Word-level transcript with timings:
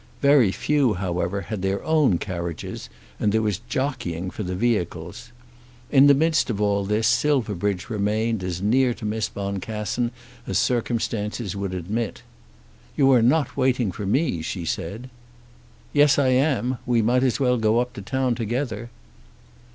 Very 0.23 0.51
few, 0.51 0.95
however, 0.95 1.41
had 1.41 1.61
their 1.61 1.83
own 1.83 2.17
carriages, 2.17 2.89
and 3.19 3.31
there 3.31 3.43
was 3.43 3.59
jockeying 3.69 4.31
for 4.31 4.41
the 4.41 4.55
vehicles. 4.55 5.31
In 5.91 6.07
the 6.07 6.15
midst 6.15 6.49
of 6.49 6.59
all 6.59 6.85
this 6.85 7.05
Silverbridge 7.07 7.87
remained 7.87 8.43
as 8.43 8.63
near 8.63 8.95
to 8.95 9.05
Miss 9.05 9.29
Boncassen 9.29 10.09
as 10.47 10.57
circumstances 10.57 11.55
would 11.55 11.75
admit. 11.75 12.23
"You 12.97 13.11
are 13.11 13.21
not 13.21 13.55
waiting 13.55 13.91
for 13.91 14.07
me," 14.07 14.41
she 14.41 14.65
said. 14.65 15.11
"Yes, 15.93 16.17
I 16.17 16.29
am. 16.29 16.79
We 16.87 17.03
might 17.03 17.21
as 17.21 17.39
well 17.39 17.57
go 17.59 17.77
up 17.77 17.93
to 17.93 18.01
town 18.01 18.33
together." 18.33 18.89